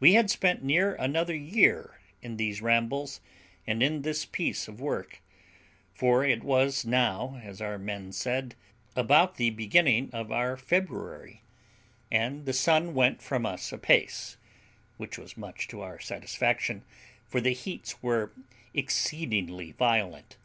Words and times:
We 0.00 0.14
had 0.14 0.28
spent 0.28 0.64
near 0.64 0.96
another 0.96 1.32
year 1.36 2.00
in 2.20 2.36
these 2.36 2.60
rambles, 2.60 3.20
and 3.64 3.80
in 3.80 4.02
this 4.02 4.24
piece 4.24 4.66
of 4.66 4.80
work; 4.80 5.20
for 5.94 6.24
it 6.24 6.42
was 6.42 6.84
now, 6.84 7.40
as 7.44 7.60
our 7.60 7.78
men 7.78 8.10
said, 8.10 8.56
about 8.96 9.36
the 9.36 9.50
beginning 9.50 10.10
of 10.12 10.32
our 10.32 10.56
February, 10.56 11.42
and 12.10 12.44
the 12.44 12.52
sun 12.52 12.92
went 12.92 13.22
from 13.22 13.46
us 13.46 13.70
apace, 13.70 14.36
which 14.96 15.16
was 15.16 15.36
much 15.36 15.68
to 15.68 15.80
our 15.80 16.00
satisfaction, 16.00 16.82
for 17.28 17.40
the 17.40 17.50
heats 17.52 18.02
were 18.02 18.32
exceedingly 18.74 19.70
violent. 19.70 20.36